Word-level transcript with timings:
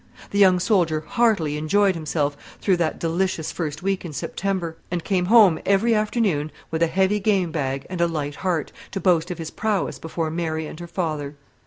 The 0.31 0.39
young 0.39 0.57
soldier 0.59 1.01
heartily 1.01 1.57
enjoyed 1.57 1.93
himself 1.93 2.35
through 2.59 2.77
that 2.77 2.99
delicious 2.99 3.51
first 3.51 3.83
week 3.83 4.03
in 4.03 4.13
September; 4.13 4.75
and 4.89 5.03
came 5.03 5.25
home 5.25 5.59
every 5.63 5.93
afternoon, 5.93 6.51
with 6.71 6.81
a 6.81 6.87
heavy 6.87 7.19
game 7.19 7.51
bag 7.51 7.85
and 7.87 8.01
a 8.01 8.07
light 8.07 8.37
heart, 8.37 8.71
to 8.93 8.99
boast 8.99 9.29
of 9.29 9.37
his 9.37 9.51
prowess 9.51 9.99
before 9.99 10.31
Mary 10.31 10.65
and 10.65 10.79
her 10.79 10.87
father. 10.87 11.35